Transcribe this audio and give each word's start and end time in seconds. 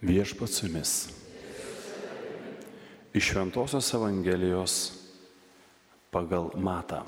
Viešpat 0.00 0.48
su 0.48 0.66
jumis. 0.66 1.08
Iš 3.12 3.24
Šventojios 3.30 3.94
Evangelijos 3.94 4.74
pagal 6.10 6.48
Matą. 6.56 7.02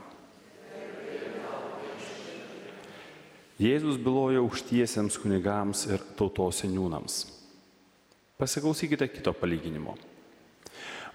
Jėzus 3.56 3.96
byloja 3.96 4.42
aukštiesiems 4.42 5.16
kunigams 5.22 5.86
ir 5.88 6.04
tautos 6.18 6.60
seniūnams. 6.60 7.16
Pasiklausykite 8.36 9.08
kito 9.08 9.32
palyginimo. 9.32 9.96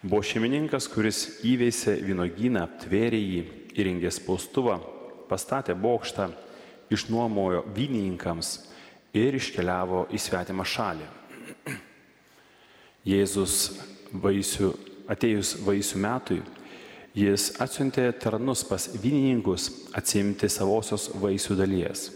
Buvo 0.01 0.23
šeimininkas, 0.25 0.87
kuris 0.89 1.43
įveisė 1.45 1.99
vynogyną, 2.07 2.65
aptvėrė 2.65 3.21
jį, 3.21 3.43
įrengė 3.77 4.09
spaustuvą, 4.17 4.79
pastatė 5.29 5.77
bokštą, 5.77 6.31
išnuomojo 6.89 7.67
vynininkams 7.75 8.55
ir 9.13 9.37
iškeliavo 9.37 10.07
į 10.09 10.25
svetimą 10.25 10.65
šalį. 10.65 11.13
Jėzus 13.07 13.57
vaisių, 14.11 14.71
atėjus 15.07 15.55
vaisių 15.63 15.99
metui, 16.03 16.41
jis 17.17 17.49
atsiuntė 17.63 18.09
tarnus 18.19 18.65
pas 18.67 18.89
vynininkus 18.99 19.69
atsimti 19.97 20.49
savosios 20.51 21.09
vaisių 21.17 21.57
dalies. 21.57 22.09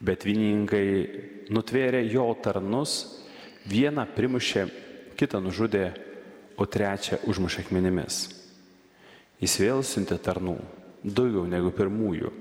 Bet 0.00 0.24
vynininkai 0.24 1.50
nutvėrė 1.52 2.00
jo 2.08 2.30
tarnus, 2.42 3.20
vieną 3.68 4.06
primušė, 4.16 4.64
kitą 5.20 5.42
nužudė, 5.44 5.90
o 6.60 6.66
trečią 6.68 7.20
užmušė 7.28 7.66
akmenimis. 7.66 8.22
Jis 9.40 9.56
vėl 9.60 9.84
siuntė 9.84 10.18
tarnų, 10.20 10.58
daugiau 11.04 11.46
negu 11.48 11.72
pirmųjų. 11.72 12.32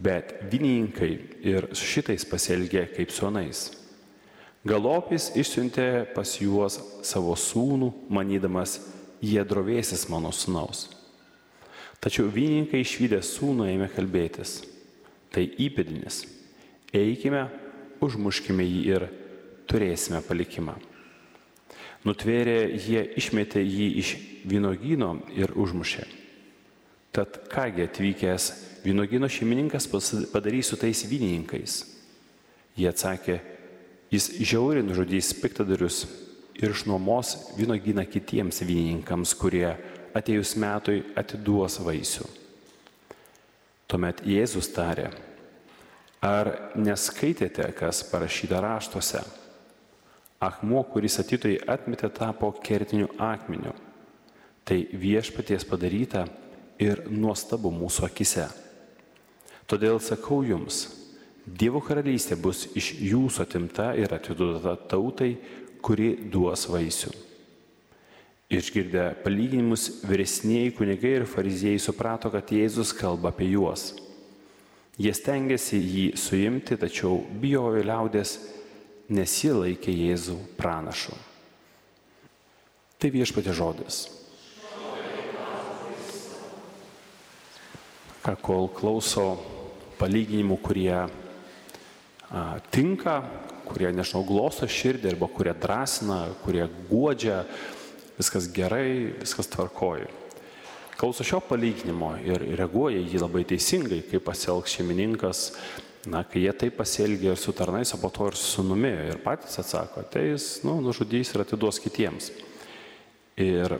Bet 0.00 0.32
vynininkai 0.50 1.10
ir 1.46 1.68
su 1.74 1.86
šitais 1.86 2.24
pasielgė 2.26 2.86
kaip 2.94 3.12
su 3.14 3.26
anais. 3.28 3.68
Galopis 4.60 5.30
išsiuntė 5.40 6.12
pas 6.12 6.34
juos 6.36 6.76
savo 7.06 7.32
sūnų, 7.32 7.94
manydamas, 8.12 8.76
jie 9.24 9.40
drovėsis 9.40 10.04
mano 10.12 10.32
sūnaus. 10.36 10.90
Tačiau 12.00 12.28
vynininkai 12.32 12.82
išvykę 12.84 13.22
sūnų 13.24 13.70
ėmė 13.72 13.88
kalbėtis. 13.94 14.60
Tai 15.32 15.44
įpėdinis. 15.46 16.24
Eikime, 16.96 17.46
užmuškime 18.04 18.64
jį 18.66 18.80
ir 18.88 19.06
turėsime 19.70 20.20
palikimą. 20.26 20.74
Nutvėrė 22.04 22.58
jie 22.80 23.04
išmetė 23.20 23.62
jį 23.62 23.86
iš 24.00 24.10
vynogyno 24.48 25.14
ir 25.36 25.52
užmušė. 25.56 26.04
Tad 27.16 27.40
kągi 27.52 27.84
atvykęs 27.88 28.50
vynogino 28.84 29.28
šeimininkas 29.28 29.88
padarys 30.32 30.68
su 30.72 30.78
tais 30.80 31.04
vynininkais? 31.08 31.80
Jie 32.78 32.88
atsakė, 32.88 33.40
Jis 34.10 34.26
žiauriai 34.42 34.82
nužudys 34.82 35.30
piktadarius 35.38 36.02
ir 36.58 36.72
išnuomos 36.74 37.54
vynogyną 37.54 38.02
kitiems 38.10 38.58
vynininkams, 38.64 39.36
kurie 39.38 39.68
atėjus 40.18 40.56
metui 40.58 41.04
atiduos 41.14 41.78
vaisių. 41.84 42.26
Tuomet 43.90 44.24
Jėzus 44.26 44.70
tarė, 44.74 45.08
ar 46.22 46.50
neskaitėte, 46.74 47.68
kas 47.78 48.02
parašyta 48.10 48.58
raštuose? 48.62 49.22
Akmuo, 50.42 50.82
kuris 50.90 51.20
atitoj 51.22 51.60
atmetė, 51.70 52.10
tapo 52.10 52.50
kertiniu 52.64 53.10
akmeniu. 53.20 53.74
Tai 54.66 54.78
viešpaties 54.90 55.66
padaryta 55.68 56.24
ir 56.80 57.04
nuostabu 57.10 57.70
mūsų 57.74 58.06
akise. 58.08 58.46
Todėl 59.70 60.00
sakau 60.02 60.40
jums, 60.42 60.88
Dievo 61.50 61.80
karalystė 61.82 62.36
bus 62.38 62.66
iš 62.78 62.92
jūsų 63.00 63.42
atimta 63.42 63.90
ir 63.98 64.12
atiduota 64.14 64.76
tautai, 64.90 65.32
kuri 65.82 66.12
duos 66.30 66.66
vaisių. 66.70 67.10
Išgirdę 68.50 69.06
palyginimus, 69.24 70.02
vyresniai 70.06 70.72
kunigai 70.74 71.20
ir 71.20 71.26
fariziejai 71.30 71.80
suprato, 71.82 72.30
kad 72.34 72.50
Jėzus 72.50 72.92
kalba 72.96 73.30
apie 73.30 73.48
juos. 73.52 73.92
Jie 75.00 75.12
stengiasi 75.16 75.78
jį 75.80 76.06
suimti, 76.18 76.76
tačiau 76.76 77.22
bijojo 77.40 77.82
liaudės, 77.86 78.34
nes 79.10 79.36
jie 79.42 79.54
laikė 79.54 79.94
Jėzų 79.94 80.36
pranašu. 80.58 81.14
Tai 83.00 83.10
viešpatė 83.14 83.54
žodis. 83.56 84.02
Ką 88.20 88.34
kol 88.44 88.68
klauso 88.76 89.24
palyginimų, 89.96 90.58
kurie 90.60 90.92
tinka, 92.70 93.20
kurie, 93.66 93.90
nežinau, 93.94 94.22
glosto 94.26 94.68
širdį 94.70 95.14
arba 95.14 95.28
kurie 95.30 95.54
drąsina, 95.54 96.22
kurie 96.44 96.66
godžia, 96.90 97.42
viskas 98.18 98.48
gerai, 98.52 99.12
viskas 99.20 99.50
tvarkoji. 99.50 100.08
Klauso 101.00 101.24
šio 101.24 101.40
palyginimo 101.40 102.12
ir 102.20 102.42
reaguoja 102.58 103.00
jį 103.00 103.22
labai 103.22 103.46
teisingai, 103.48 104.02
kaip 104.04 104.26
pasielgs 104.26 104.74
šeimininkas, 104.76 105.44
na, 106.10 106.20
kai 106.28 106.44
jie 106.44 106.52
taip 106.56 106.76
pasielgia 106.76 107.32
ir 107.32 107.40
su 107.40 107.54
tarnais, 107.56 107.94
o 107.96 108.00
po 108.00 108.10
to 108.12 108.28
ir 108.28 108.36
su 108.36 108.58
sunumi. 108.58 108.92
Ir 109.08 109.22
patys 109.24 109.58
atsako, 109.62 110.04
ateis, 110.04 110.58
nu, 110.66 110.76
nužudys 110.84 111.32
ir 111.32 111.44
atiduos 111.46 111.80
kitiems. 111.80 112.30
Ir 113.40 113.78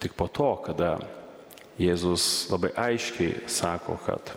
tik 0.00 0.16
po 0.16 0.28
to, 0.32 0.50
kada 0.64 0.96
Jėzus 1.78 2.48
labai 2.50 2.72
aiškiai 2.74 3.44
sako, 3.46 3.98
kad 4.06 4.32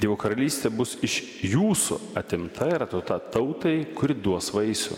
Dievo 0.00 0.16
karalystė 0.18 0.72
bus 0.74 0.96
iš 1.06 1.20
jūsų 1.46 2.00
atimta 2.18 2.66
ir 2.72 2.82
atuota 2.82 3.20
tautai, 3.32 3.84
kuri 3.94 4.16
duos 4.18 4.50
vaisių. 4.54 4.96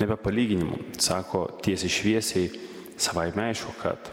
Nebe 0.00 0.16
palyginimų, 0.20 0.78
sako 1.00 1.46
tiesiai 1.64 1.92
šviesiai, 1.92 2.48
savai 3.00 3.30
aišku, 3.30 3.74
kad 3.80 4.10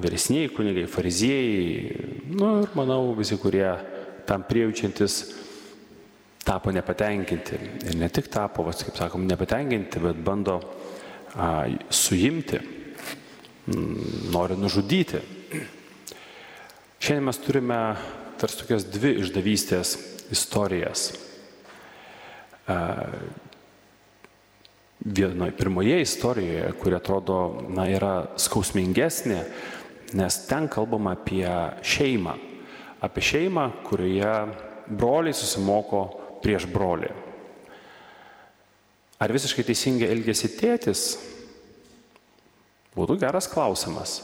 vyresniai 0.00 0.48
kunigai, 0.52 0.86
fariziejai, 0.88 2.32
nu 2.32 2.50
ir 2.62 2.72
manau 2.76 3.12
visi, 3.16 3.36
kurie 3.40 3.68
tam 4.28 4.44
priejaučiantis, 4.48 5.18
tapo 6.46 6.72
nepatenkinti. 6.72 7.58
Ir 7.90 7.96
ne 8.00 8.08
tik 8.08 8.30
tapo, 8.32 8.64
vas, 8.64 8.80
kaip 8.86 8.96
sakom, 8.96 9.26
nepatenkinti, 9.28 10.00
bet 10.00 10.20
bando 10.24 10.60
a, 11.36 11.66
suimti, 11.92 12.60
nori 14.32 14.56
nužudyti. 14.56 15.20
Šiandien 16.96 17.26
mes 17.26 17.40
turime 17.44 17.80
tarsi 18.40 18.60
tokias 18.60 18.84
dvi 18.90 19.16
išdavystės 19.22 19.96
istorijas. 20.34 21.08
Vienoje, 25.06 25.54
pirmoje 25.56 26.00
istorijoje, 26.02 26.72
kuri 26.80 26.96
atrodo, 26.98 27.38
na, 27.70 27.86
yra 27.90 28.14
skausmingesnė, 28.40 29.40
nes 30.18 30.38
ten 30.48 30.66
kalbama 30.72 31.14
apie 31.14 31.46
šeimą. 31.86 32.34
Apie 33.06 33.22
šeimą, 33.22 33.68
kurioje 33.86 34.34
broliai 34.88 35.36
susimoko 35.36 36.06
prieš 36.42 36.66
brolį. 36.72 37.12
Ar 39.22 39.32
visiškai 39.32 39.64
teisingai 39.64 40.10
elgėsi 40.12 40.50
tėtis? 40.58 41.06
Būtų 42.96 43.18
geras 43.20 43.48
klausimas. 43.48 44.18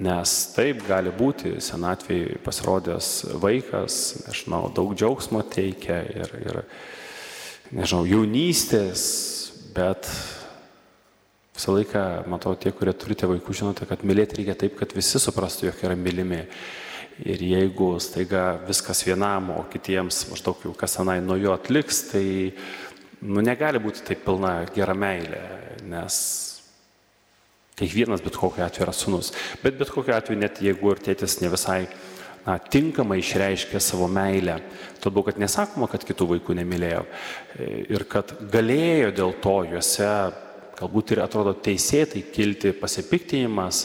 Nes 0.00 0.32
taip 0.54 0.80
gali 0.86 1.10
būti 1.12 1.58
senatvėje 1.60 2.38
pasirodęs 2.44 3.08
vaikas, 3.42 3.96
nežinau, 4.24 4.70
daug 4.72 4.94
džiaugsmo 4.96 5.42
teikia 5.52 5.98
ir, 6.08 6.30
ir 6.40 6.60
nežinau, 7.76 8.06
jaunystės, 8.08 9.02
bet 9.76 10.08
visą 11.52 11.74
laiką, 11.76 12.04
matau, 12.32 12.54
tie, 12.56 12.72
kurie 12.72 12.94
turite 12.96 13.28
vaikų, 13.28 13.56
žinote, 13.60 13.84
kad 13.90 14.00
mylėti 14.08 14.40
reikia 14.40 14.56
taip, 14.62 14.78
kad 14.78 14.94
visi 14.96 15.20
suprastų, 15.20 15.68
jog 15.68 15.84
yra 15.84 15.98
mylimi. 16.00 16.46
Ir 17.20 17.42
jeigu 17.44 17.90
staiga 18.00 18.54
viskas 18.64 19.02
vienam, 19.04 19.50
o 19.52 19.66
kitiems 19.68 20.22
maždaug 20.30 20.62
jau 20.64 20.72
kas 20.72 20.96
tenai 20.96 21.18
nuo 21.20 21.36
jo 21.36 21.52
atliks, 21.52 22.06
tai 22.14 22.24
nu, 23.20 23.44
negali 23.44 23.82
būti 23.82 24.06
taip 24.06 24.24
pilna 24.24 24.62
gera 24.72 24.96
meilė, 24.96 25.42
nes 25.84 26.16
Kiekvienas 27.80 28.22
bet 28.24 28.36
kokiu 28.36 28.64
atveju 28.66 28.86
yra 28.86 28.94
sunus. 28.96 29.32
Bet 29.64 29.78
bet 29.80 29.92
kokiu 29.92 30.14
atveju, 30.16 30.40
net 30.40 30.60
jeigu 30.60 30.92
ir 30.92 31.00
tėtis 31.00 31.38
ne 31.40 31.48
visai 31.52 31.80
na, 32.44 32.58
tinkamai 32.60 33.20
išreiškė 33.22 33.80
savo 33.80 34.08
meilę, 34.10 34.58
todėl 35.00 35.24
kad 35.26 35.40
nesakoma, 35.40 35.88
kad 35.90 36.04
kitų 36.04 36.28
vaikų 36.34 36.56
nemylėjo 36.60 37.02
e, 37.06 37.72
ir 37.96 38.04
kad 38.10 38.36
galėjo 38.52 39.10
dėl 39.16 39.34
to 39.42 39.56
juose 39.72 40.12
galbūt 40.80 41.12
ir 41.12 41.20
atrodo 41.24 41.52
teisėtai 41.60 42.22
kilti 42.32 42.72
pasipiktinimas, 42.76 43.82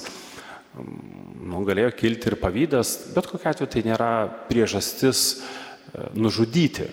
nu, 0.76 1.64
galėjo 1.68 1.92
kilti 1.96 2.32
ir 2.32 2.38
pavydas, 2.40 2.96
bet 3.16 3.28
kokiu 3.32 3.52
atveju 3.52 3.72
tai 3.72 3.84
nėra 3.88 4.12
priežastis 4.50 5.26
e, 5.36 6.08
nužudyti. 6.16 6.88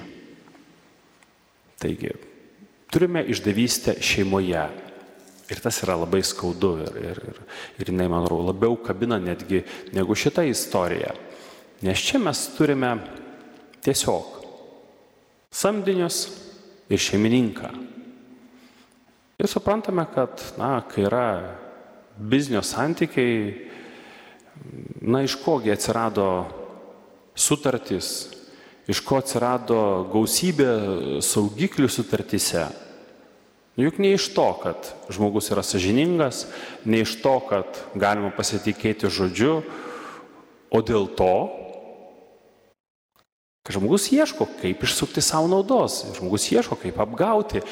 Taigi, 1.82 2.14
turime 2.94 3.25
išdavystę 3.31 3.96
šeimoje. 4.02 4.66
Ir 5.52 5.60
tas 5.60 5.82
yra 5.84 5.99
labai 6.00 6.22
skaudu 6.25 6.72
ir, 6.87 6.94
ir, 7.12 7.19
ir, 7.28 7.40
ir 7.82 7.90
jinai, 7.93 8.08
man 8.08 8.25
atrodo, 8.25 8.49
labiau 8.49 8.78
kabina 8.81 9.19
netgi 9.20 9.60
negu 9.93 10.16
šita 10.16 10.46
istorija. 10.49 11.12
Nes 11.84 12.00
čia 12.00 12.20
mes 12.22 12.46
turime 12.56 12.94
tiesiog 13.84 14.38
samdinius 15.52 16.25
ir 16.88 17.00
šeimininką. 17.02 17.70
Ir 19.43 19.50
suprantame, 19.50 20.04
kad, 20.14 20.40
na, 20.58 20.76
kai 20.88 21.06
yra 21.08 21.26
biznio 22.16 22.62
santykiai, 22.62 23.69
na, 25.02 25.22
iš 25.26 25.34
kogi 25.43 25.72
atsirado 25.72 26.28
sutartys, 27.34 28.12
iš 28.87 29.00
ko 29.06 29.19
atsirado 29.22 29.81
gausybė 30.12 30.70
saugiklių 31.25 31.90
sutartyse. 31.90 32.66
Juk 33.76 33.96
ne 33.98 34.12
iš 34.12 34.28
to, 34.36 34.50
kad 34.60 34.90
žmogus 35.08 35.48
yra 35.54 35.62
sažiningas, 35.64 36.44
ne 36.84 37.00
iš 37.06 37.16
to, 37.24 37.38
kad 37.48 37.78
galima 37.96 38.28
pasitikėti 38.36 39.08
žodžiu, 39.08 39.62
o 40.72 40.80
dėl 40.84 41.08
to, 41.16 41.32
kad 43.62 43.76
žmogus 43.78 44.10
ieško, 44.12 44.44
kaip 44.60 44.82
išsukti 44.84 45.22
savo 45.24 45.48
naudos, 45.48 46.02
žmogus 46.19 46.50
ieško, 46.52 46.76
kaip 46.82 46.98
apgauti. 47.00 47.62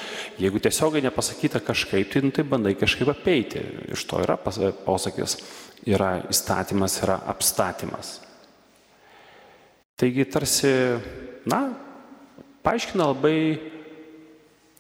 Jeigu 0.41 0.63
tiesiogai 0.63 1.03
nepasakyta 1.05 1.61
kažkaip, 1.65 2.09
tai, 2.13 2.23
nu, 2.25 2.33
tai 2.33 2.47
bandai 2.49 2.77
kažkaip 2.79 3.11
apeiti. 3.13 3.61
Iš 3.93 4.07
to 4.09 4.23
yra 4.25 4.39
posakis, 4.39 5.37
yra 5.85 6.21
įstatymas, 6.31 7.01
yra 7.05 7.19
apstatymas. 7.29 8.21
Taigi 10.01 10.25
tarsi, 10.33 10.73
na, 11.45 11.75
paaiškina 12.65 13.11
labai 13.11 13.37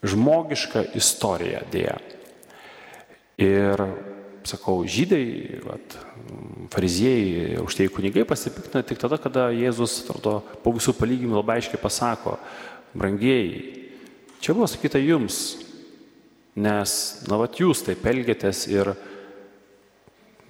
žmogišką 0.06 0.87
istoriją 0.99 1.64
dėja. 1.73 1.99
Ir, 3.41 3.82
sakau, 4.49 4.81
žydai, 4.88 5.61
vat, 5.64 5.97
fariziejai, 6.73 7.58
aukštieji 7.61 7.93
kunigai 7.93 8.25
pasipiktina 8.29 8.85
tik 8.87 9.00
tada, 9.00 9.20
kada 9.20 9.49
Jėzus, 9.55 10.02
atrodo, 10.05 10.41
po 10.64 10.75
visų 10.76 10.94
palyginimų 10.99 11.41
labai 11.41 11.61
aiškiai 11.61 11.81
pasako, 11.81 12.37
brangieji, 12.97 13.88
čia 14.44 14.56
buvo 14.56 14.69
sakyta 14.70 15.00
jums, 15.00 15.61
nes, 16.56 16.99
na, 17.29 17.41
vat 17.41 17.61
jūs 17.61 17.85
taip 17.87 18.05
elgėtės 18.11 18.67
ir 18.73 18.94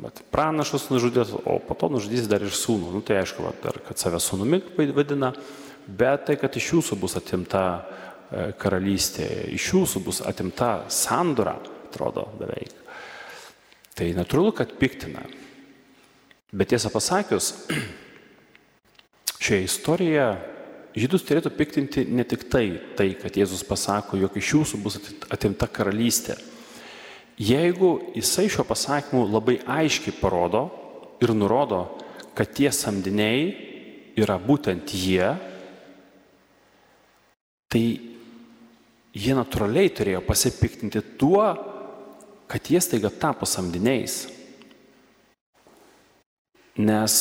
Bet 0.00 0.22
pranašus 0.32 0.86
nužudėt, 0.88 1.32
o 1.44 1.58
po 1.60 1.76
to 1.76 1.90
nužudys 1.92 2.28
dar 2.30 2.40
ir 2.44 2.54
sūnų. 2.56 2.92
Nu, 2.94 3.02
tai 3.04 3.18
aišku, 3.20 3.44
va, 3.44 3.52
dar, 3.60 3.76
kad 3.84 4.00
save 4.00 4.20
sūnumi 4.22 4.62
vadina, 4.96 5.34
bet 5.84 6.24
tai, 6.28 6.38
kad 6.40 6.56
iš 6.56 6.70
jūsų 6.72 6.96
bus 7.02 7.18
atimta 7.20 7.84
karalystė, 8.30 9.26
iš 9.56 9.72
jūsų 9.74 10.02
bus 10.06 10.20
atimta 10.26 10.84
sandora, 10.92 11.56
atrodo 11.88 12.28
beveik. 12.38 12.76
Tai 13.98 14.06
natūralu, 14.16 14.52
kad 14.56 14.76
piktina. 14.78 15.24
Bet 16.54 16.70
tiesą 16.72 16.92
pasakius, 16.94 17.52
šioje 19.44 19.66
istorijoje 19.66 20.28
žydus 20.98 21.26
turėtų 21.26 21.52
piktinti 21.54 22.04
ne 22.10 22.24
tik 22.26 22.46
tai, 22.50 22.64
tai, 22.98 23.12
kad 23.18 23.36
Jėzus 23.38 23.62
pasako, 23.66 24.18
jog 24.18 24.36
iš 24.38 24.54
jūsų 24.56 24.80
bus 24.82 24.98
atimta 25.30 25.68
karalystė. 25.70 26.38
Jeigu 27.40 28.12
jisai 28.16 28.50
šio 28.52 28.66
pasakymu 28.68 29.24
labai 29.30 29.60
aiškiai 29.64 30.16
parodo 30.18 30.66
ir 31.22 31.32
nurodo, 31.32 31.86
kad 32.36 32.50
tie 32.56 32.68
samdiniai 32.74 33.46
yra 34.20 34.36
būtent 34.42 34.92
jie, 34.92 35.32
tai 37.70 37.84
jie 39.14 39.34
natūraliai 39.34 39.90
turėjo 39.94 40.22
pasipiktinti 40.26 41.02
tuo, 41.18 41.44
kad 42.50 42.70
jie 42.70 42.80
staiga 42.82 43.10
tapo 43.10 43.46
samdiniais. 43.46 44.24
Nes 46.80 47.14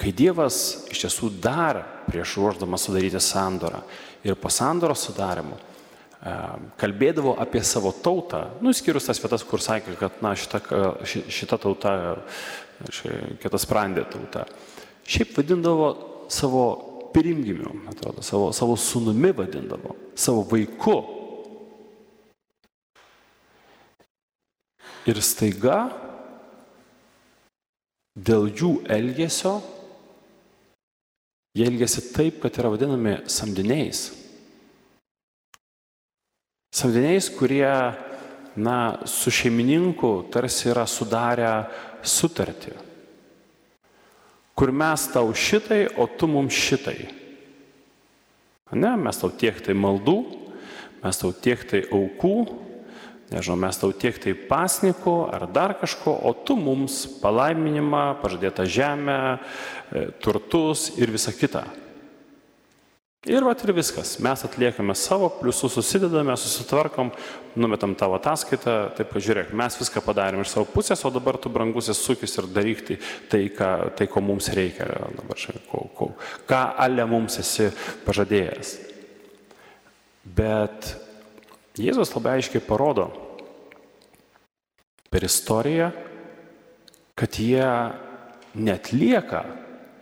kai 0.00 0.12
Dievas 0.16 0.88
iš 0.90 1.04
tiesų 1.04 1.30
dar 1.42 1.82
prieš 2.08 2.36
ruoždamas 2.40 2.86
sudaryti 2.86 3.20
sandorą 3.22 3.82
ir 4.26 4.36
po 4.40 4.50
sandoros 4.52 5.04
sudarimo 5.06 5.56
e, 5.56 6.34
kalbėdavo 6.80 7.36
apie 7.40 7.62
savo 7.64 7.92
tautą, 7.92 8.46
nuskyrus 8.64 9.08
tas 9.08 9.20
vietas, 9.22 9.44
kur 9.46 9.62
sakė, 9.62 9.96
kad 10.00 10.20
na, 10.24 10.34
šita, 10.36 10.60
šita 11.04 11.60
tauta, 11.60 11.94
kita 13.42 13.60
sprendė 13.60 14.06
tauta, 14.10 14.46
šiaip 15.06 15.36
vadindavo 15.36 15.90
savo 16.32 16.64
pirmgimiu, 17.14 17.72
atrodo, 17.90 18.22
savo, 18.22 18.52
savo 18.52 18.76
sunumi 18.76 19.32
vadindavo, 19.36 19.96
savo 20.14 20.44
vaiku. 20.50 20.98
Ir 25.08 25.18
staiga 25.24 25.88
dėl 28.14 28.50
jų 28.52 28.72
elgesio 28.92 29.58
jie 31.56 31.66
elgesi 31.66 32.04
taip, 32.14 32.38
kad 32.42 32.58
yra 32.60 32.70
vadinami 32.70 33.16
samdiniais. 33.30 34.10
Samdiniais, 36.70 37.26
kurie, 37.34 37.72
na, 38.60 38.76
su 39.08 39.32
šeimininku 39.34 40.12
tarsi 40.30 40.70
yra 40.70 40.86
sudarę 40.86 41.54
sutartį 42.06 42.89
kur 44.60 44.74
mes 44.76 45.06
tau 45.08 45.30
šitai, 45.32 45.86
o 45.96 46.04
tu 46.04 46.28
mums 46.28 46.52
šitai. 46.52 47.08
Ne, 48.76 48.90
mes 49.00 49.16
tau 49.16 49.30
tiek 49.32 49.56
tai 49.64 49.72
maldų, 49.72 50.18
mes 51.00 51.16
tau 51.16 51.30
tiek 51.32 51.62
tai 51.64 51.80
aukų, 51.88 52.34
nežinau, 53.32 53.56
mes 53.64 53.80
tau 53.80 53.88
tiek 53.96 54.18
tai 54.20 54.34
pasnikų 54.36 55.14
ar 55.32 55.46
dar 55.48 55.72
kažko, 55.80 56.12
o 56.12 56.34
tu 56.44 56.58
mums 56.60 57.06
palaiminimą, 57.22 58.20
pažadėtą 58.20 58.68
žemę, 58.68 59.16
e, 59.32 60.04
turtus 60.20 60.90
ir 61.00 61.08
visa 61.08 61.32
kita. 61.32 61.64
Ir 63.28 63.44
va 63.44 63.52
ir 63.52 63.74
viskas. 63.76 64.14
Mes 64.24 64.40
atliekame 64.46 64.94
savo, 64.96 65.26
pliusus 65.36 65.74
susidedame, 65.76 66.32
susitvarkom, 66.40 67.10
numetam 67.60 67.92
tavo 67.92 68.16
ataskaitą, 68.16 68.76
taip 68.96 69.12
kad 69.12 69.26
žiūrėk, 69.26 69.50
mes 69.60 69.76
viską 69.76 70.00
padarėm 70.06 70.40
iš 70.40 70.54
savo 70.54 70.64
pusės, 70.72 71.04
o 71.04 71.10
dabar 71.12 71.36
tu 71.36 71.52
brangusis 71.52 72.00
sukis 72.00 72.38
ir 72.40 72.48
daryk 72.48 72.80
tai, 72.88 72.96
tai, 73.28 73.42
ką, 73.52 73.70
tai 74.00 74.08
ko 74.08 74.24
mums 74.24 74.48
reikia. 74.56 74.88
Dabar 75.18 75.36
šiandien, 75.36 75.68
ko, 75.68 75.84
ko, 75.98 76.10
ką 76.48 76.62
ale 76.80 77.04
mums 77.12 77.36
esi 77.44 77.68
pažadėjęs. 78.08 78.74
Bet 80.24 80.94
Jėzus 81.76 82.16
labai 82.16 82.38
aiškiai 82.40 82.64
parodo 82.64 83.10
per 85.12 85.28
istoriją, 85.28 85.92
kad 87.12 87.36
jie 87.36 87.68
netlieka 88.56 89.44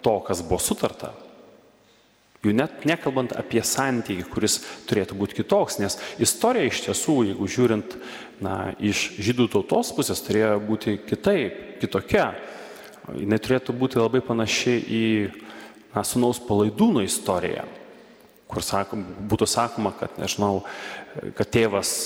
to, 0.06 0.20
kas 0.22 0.46
buvo 0.46 0.62
sutarta 0.62 1.16
Jau 2.44 2.52
net 2.55 2.85
nekalbant 2.87 3.32
apie 3.35 3.64
santykį, 3.67 4.29
kuris 4.31 4.61
turėtų 4.87 5.17
būti 5.19 5.40
kitoks, 5.40 5.80
nes 5.83 5.99
istorija 6.23 6.68
iš 6.68 6.85
tiesų, 6.85 7.16
jeigu 7.33 7.49
žiūrint 7.50 7.97
na, 8.45 8.76
iš 8.78 9.09
žydų 9.18 9.49
tautos 9.57 9.90
pusės, 9.97 10.23
turėjo 10.23 10.61
būti 10.62 11.00
kitaip, 11.02 11.80
kitokia. 11.83 12.28
Jis 13.18 13.42
turėtų 13.42 13.75
būti 13.75 13.99
labai 13.99 14.21
panaši 14.23 14.76
į 14.78 15.04
na, 15.97 16.04
sunaus 16.07 16.38
palaidūno 16.45 17.02
istoriją, 17.02 17.64
kur 18.47 18.62
sakom, 18.62 19.02
būtų 19.30 19.49
sakoma, 19.50 19.90
kad, 19.99 20.14
nežinau, 20.21 20.62
kad 21.35 21.50
tėvas 21.50 21.97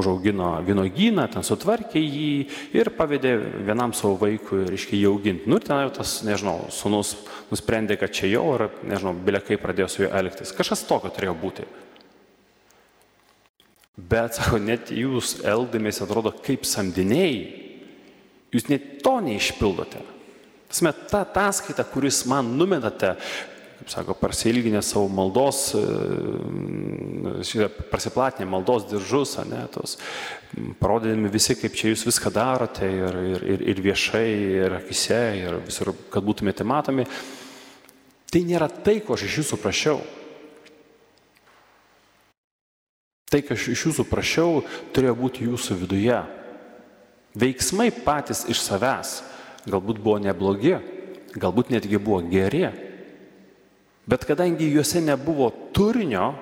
užaugino 0.00 0.52
vynogyną, 0.66 1.26
ten 1.30 1.44
sutvarkė 1.46 2.00
jį 2.00 2.30
ir 2.76 2.90
pavedė 2.96 3.36
vienam 3.68 3.94
savo 3.96 4.16
vaikui, 4.20 4.64
reiškia, 4.68 4.98
jį 4.98 5.10
auginti. 5.10 5.50
Nu 5.50 5.60
ir 5.60 5.66
ten 5.66 5.84
jau 5.84 5.92
tas, 6.00 6.18
nežinau, 6.26 6.66
sunus 6.74 7.14
nusprendė, 7.52 7.98
kad 8.00 8.14
čia 8.16 8.32
jau 8.32 8.46
ir, 8.56 8.66
nežinau, 8.90 9.14
bilekai 9.14 9.60
pradėjo 9.60 9.88
su 9.90 10.04
juo 10.04 10.10
elgtis. 10.20 10.54
Kažkas 10.56 10.86
tokio 10.88 11.12
turėjo 11.14 11.36
būti. 11.40 11.68
Bet, 14.00 14.38
sako, 14.38 14.60
net 14.62 14.92
jūs 14.94 15.40
eldamės 15.44 16.00
atrodo 16.04 16.32
kaip 16.44 16.64
samdiniai, 16.68 17.40
jūs 18.54 18.70
net 18.70 18.96
to 19.04 19.18
neišpildote. 19.24 20.00
Tasme, 20.70 20.92
ta 21.10 21.24
ataskaita, 21.26 21.84
kuris 21.90 22.22
man 22.30 22.54
numetate, 22.56 23.16
kaip 23.80 23.88
sako, 23.88 24.14
prasilginę 24.14 24.82
savo 24.82 25.08
maldos, 25.08 25.74
e, 25.74 27.68
prasiplatinę 27.90 28.44
maldos 28.46 28.84
diržus, 28.90 29.38
ne, 29.48 29.64
tos, 29.72 29.96
parodydami 30.78 31.30
visi, 31.32 31.56
kaip 31.56 31.72
čia 31.72 31.94
jūs 31.94 32.04
viską 32.04 32.32
darote 32.34 32.84
ir, 32.84 33.16
ir, 33.30 33.46
ir, 33.54 33.62
ir 33.72 33.80
viešai, 33.80 34.28
ir 34.60 34.76
akise, 34.82 35.20
ir 35.38 35.56
visur, 35.64 35.94
kad 36.12 36.26
būtumėte 36.26 36.66
matomi. 36.68 37.06
Tai 38.30 38.42
nėra 38.44 38.68
tai, 38.68 39.00
ko 39.00 39.16
aš 39.16 39.24
iš 39.30 39.38
jūsų 39.40 39.60
prašiau. 39.62 40.02
Tai, 43.32 43.40
ką 43.46 43.56
aš 43.56 43.70
iš 43.72 43.86
jūsų 43.88 44.04
prašiau, 44.10 44.60
turėjo 44.92 45.16
būti 45.16 45.48
jūsų 45.48 45.78
viduje. 45.86 46.20
Veiksmai 47.40 47.88
patys 48.04 48.44
iš 48.50 48.60
savęs 48.60 49.22
galbūt 49.70 50.04
buvo 50.04 50.18
neblogi, 50.20 50.76
galbūt 51.38 51.72
netgi 51.72 51.96
buvo 52.02 52.20
geri, 52.28 52.89
Bet 54.08 54.24
kadangi 54.28 54.70
juose 54.72 55.02
nebuvo 55.04 55.50
turinio, 55.76 56.32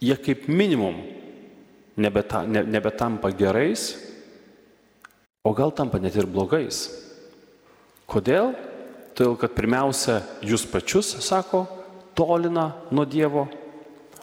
jie 0.00 0.16
kaip 0.20 0.48
minimum 0.48 1.00
nebeta, 1.96 2.44
ne, 2.46 2.62
nebetampa 2.66 3.32
gerais, 3.32 3.94
o 5.46 5.52
gal 5.56 5.72
tampa 5.72 6.00
net 6.02 6.16
ir 6.18 6.28
blogais. 6.28 6.88
Kodėl? 8.06 8.52
Todėl, 9.16 9.38
kad 9.40 9.54
pirmiausia, 9.56 10.18
jūs 10.44 10.66
pačius, 10.68 11.14
sako, 11.24 11.64
tolina 12.18 12.74
nuo 12.92 13.06
Dievo, 13.08 13.46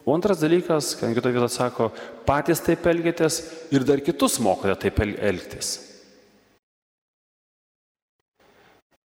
O 0.05 0.11
antras 0.15 0.39
dalykas, 0.39 0.95
kad 0.99 1.13
kitoje 1.15 1.31
vietoje 1.31 1.55
sako, 1.55 1.89
patys 2.27 2.59
taip 2.63 2.83
elgėtės 2.91 3.39
ir 3.71 3.85
dar 3.87 4.01
kitus 4.03 4.35
mokote 4.43 4.75
taip 4.83 4.99
elgtis. 4.99 5.77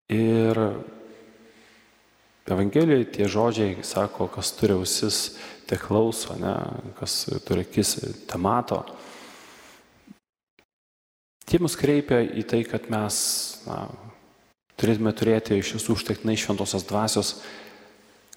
Ir 0.08 0.56
Evangelijoje 2.46 3.08
tie 3.10 3.26
žodžiai 3.26 3.82
sako, 3.82 4.28
kas 4.30 4.52
turi 4.54 4.76
ausis, 4.78 5.38
te 5.66 5.80
klauso, 5.82 6.36
ne, 6.38 6.54
kas 7.00 7.24
turi 7.42 7.64
akis, 7.66 7.96
te 8.30 8.38
mato. 8.38 8.84
Tie 11.46 11.58
mus 11.62 11.78
kreipia 11.78 12.22
į 12.22 12.44
tai, 12.46 12.62
kad 12.70 12.86
mes 12.94 13.18
na, 13.66 13.88
turėtume 14.78 15.14
turėti 15.18 15.58
iš 15.58 15.76
visų 15.80 15.98
užtektinai 15.98 16.38
šventosios 16.38 16.86
dvasios, 16.86 17.34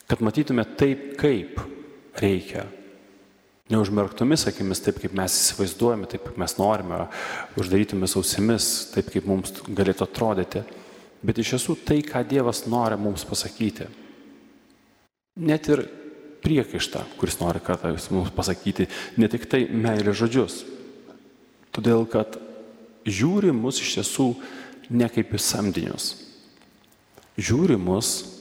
kad 0.09 0.25
matytume 0.25 0.65
taip, 0.81 1.13
kaip 1.21 1.61
reikia. 2.17 2.65
Neužmerktomis 3.69 4.47
akimis, 4.49 4.81
taip 4.81 5.03
kaip 5.03 5.13
mes 5.13 5.35
įsivaizduojame, 5.37 6.09
taip 6.09 6.25
kaip 6.25 6.41
mes 6.41 6.57
norime, 6.57 7.05
uždarytomis 7.61 8.17
ausimis, 8.17 8.69
taip 8.95 9.13
kaip 9.13 9.29
mums 9.29 9.53
galėtų 9.69 10.09
atrodyti, 10.09 10.65
bet 11.23 11.41
iš 11.41 11.55
tiesų 11.55 11.77
tai, 11.87 12.01
ką 12.07 12.23
Dievas 12.29 12.65
nori 12.71 12.99
mums 13.01 13.25
pasakyti. 13.29 13.89
Net 15.39 15.69
ir 15.71 15.85
priekaištą, 16.43 17.05
kuris 17.19 17.39
nori 17.41 17.63
kartą 17.65 17.93
mums 18.15 18.33
pasakyti, 18.35 18.89
ne 19.19 19.29
tik 19.31 19.47
tai 19.51 19.67
meilė 19.71 20.15
žodžius. 20.17 20.63
Todėl, 21.75 22.07
kad 22.11 22.39
žiūri 23.07 23.53
mus 23.55 23.83
iš 23.83 23.99
tiesų 23.99 24.33
ne 24.91 25.09
kaip 25.13 25.35
į 25.35 25.43
samdinius. 25.43 26.11
Žiūri 27.39 27.77
mus 27.79 28.39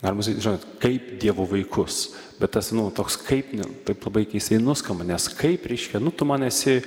Galima 0.00 0.24
sakyti, 0.24 0.40
žinot, 0.40 0.62
kaip 0.80 1.08
Dievo 1.20 1.44
vaikus. 1.44 2.14
Bet 2.40 2.54
tas, 2.56 2.70
nu, 2.72 2.86
toks 2.94 3.18
kaip, 3.20 3.52
ne, 3.52 3.66
taip 3.84 4.04
labai 4.08 4.24
keistai 4.28 4.56
nuskamba, 4.62 5.04
nes 5.04 5.28
kaip 5.36 5.66
reiškia, 5.68 6.00
nu, 6.00 6.12
tu 6.12 6.24
man 6.28 6.46
esi, 6.46 6.78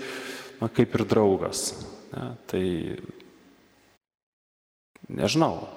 na, 0.58 0.70
kaip 0.74 0.96
ir 0.98 1.06
draugas. 1.06 1.68
Ne, 2.10 2.32
tai, 2.50 2.64
nežinau, 5.10 5.68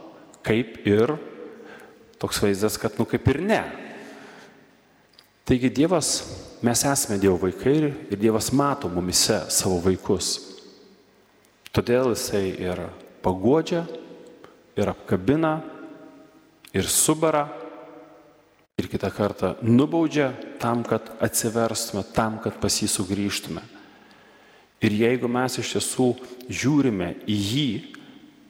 kaip 0.46 0.78
ir 0.86 1.16
toks 2.20 2.40
vaizdas, 2.42 2.78
kad, 2.80 2.96
nu, 2.98 3.06
kaip 3.08 3.26
ir 3.32 3.40
ne. 3.44 3.62
Taigi 5.46 5.70
Dievas, 5.70 6.10
mes 6.64 6.82
esame 6.88 7.20
Dievo 7.22 7.38
vaikai 7.44 7.74
ir, 7.76 7.88
Dievas 8.18 8.50
mato 8.50 8.90
mumise 8.90 9.44
savo 9.52 9.78
vaikus. 9.84 10.40
Todėl 11.70 12.10
Jisai 12.14 12.48
ir 12.56 12.80
pagodžia, 13.22 13.84
ir 14.76 14.90
apkabina, 14.90 15.60
ir 16.74 16.88
subara, 16.90 17.46
ir 18.76 18.88
kitą 18.92 19.10
kartą 19.12 19.54
nubaudžia 19.62 20.32
tam, 20.60 20.82
kad 20.84 21.08
atsiverstume, 21.22 22.02
tam, 22.12 22.40
kad 22.42 22.58
pas 22.60 22.74
jį 22.82 22.88
sugrįžtume. 22.92 23.62
Ir 24.84 24.92
jeigu 24.92 25.28
mes 25.32 25.56
iš 25.56 25.76
tiesų 25.76 26.10
žiūrime 26.52 27.14
į 27.24 27.36
jį, 27.36 27.68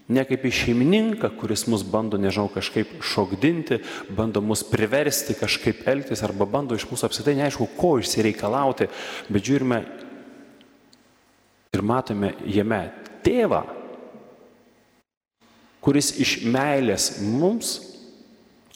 ne 0.08 0.22
kaip 0.26 0.44
į 0.46 0.52
šeimininką, 0.54 1.32
kuris 1.40 1.66
mus 1.70 1.82
bando, 1.86 2.18
nežinau, 2.20 2.48
kažkaip 2.52 2.98
šokdinti, 3.02 3.80
bando 4.14 4.42
mus 4.44 4.62
priversti 4.66 5.34
kažkaip 5.38 5.82
elgtis 5.90 6.22
arba 6.26 6.46
bando 6.46 6.78
iš 6.78 6.86
mūsų 6.90 7.08
apsitai 7.08 7.34
neaišku, 7.38 7.68
ko 7.78 7.96
išsireikalauti, 8.02 8.88
bet 9.32 9.48
žiūrime 9.48 9.80
ir 11.74 11.82
matome 11.84 12.32
jame 12.46 12.84
tėvą, 13.26 13.64
kuris 15.82 16.14
iš 16.22 16.38
meilės 16.46 17.16
mums 17.22 17.76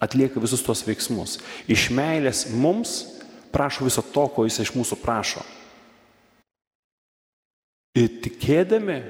atlieka 0.03 0.41
visus 0.43 0.63
tuos 0.65 0.83
veiksmus. 0.87 1.39
Iš 1.71 1.91
meilės 1.95 2.47
mums 2.51 2.99
prašo 3.55 3.87
viso 3.87 4.03
to, 4.03 4.27
ko 4.35 4.47
jis 4.47 4.63
iš 4.65 4.75
mūsų 4.75 4.99
prašo. 5.03 5.43
Ir 7.99 8.21
tikėdami 8.23 9.01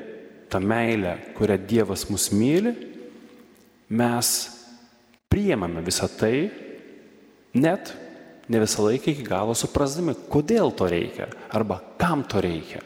tą 0.50 0.60
meilę, 0.60 1.16
kurią 1.36 1.58
Dievas 1.70 2.06
mus 2.10 2.30
myli, 2.34 2.74
mes 3.90 4.30
priemame 5.30 5.82
visą 5.86 6.08
tai, 6.10 6.50
net 7.54 7.94
ne 8.50 8.62
visą 8.62 8.84
laiką 8.86 9.12
iki 9.12 9.26
galo 9.26 9.54
suprasdami, 9.54 10.16
kodėl 10.30 10.74
to 10.74 10.90
reikia 10.90 11.30
arba 11.54 11.80
kam 11.98 12.26
to 12.26 12.42
reikia. 12.42 12.82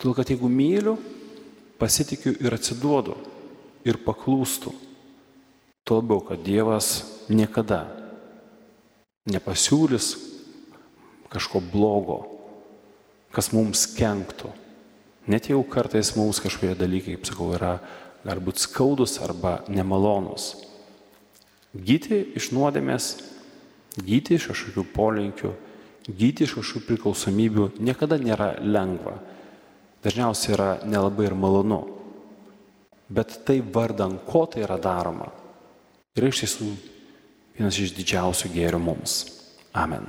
Todėl, 0.00 0.16
kad 0.16 0.32
jeigu 0.32 0.48
myliu, 0.50 0.96
pasitikiu 1.78 2.34
ir 2.40 2.56
atsiduodu 2.56 3.14
ir 3.84 4.00
paklūstu, 4.04 4.72
Tuo 5.84 6.00
labiau, 6.00 6.22
kad 6.24 6.40
Dievas 6.40 7.04
niekada 7.28 7.82
nepasiūlys 9.28 10.14
kažko 11.28 11.60
blogo, 11.60 12.22
kas 13.36 13.50
mums 13.52 13.82
kenktų. 13.92 14.48
Net 15.30 15.48
jau 15.48 15.62
kartais 15.64 16.12
mums 16.18 16.40
kažkokie 16.44 16.74
dalykai, 16.76 17.16
kaip 17.16 17.28
sakau, 17.28 17.52
yra 17.56 17.78
galbūt 18.24 18.60
skaudus 18.60 19.16
arba 19.24 19.62
nemalonus. 19.72 20.52
Gyti 21.74 22.20
iš 22.38 22.50
nuodėmės, 22.54 23.12
gyti 24.04 24.38
iš 24.38 24.50
kažkokių 24.52 24.84
polinkių, 24.94 25.54
gyti 26.08 26.44
iš 26.46 26.58
kažkokių 26.58 26.86
priklausomybių 26.90 27.70
niekada 27.80 28.20
nėra 28.20 28.54
lengva. 28.62 29.16
Dažniausiai 30.04 30.52
yra 30.56 30.68
nelabai 30.84 31.30
ir 31.30 31.38
malonu. 31.38 31.80
Bet 33.08 33.40
tai 33.48 33.62
vardan 33.64 34.18
ko 34.28 34.44
tai 34.50 34.64
yra 34.66 34.76
daroma 34.80 35.32
yra 36.14 36.30
iš 36.30 36.44
tiesų 36.44 36.66
vienas 37.58 37.78
iš 37.82 37.94
didžiausių 37.96 38.52
gėrių 38.54 38.78
mums. 38.82 39.14
Amen. 39.74 40.06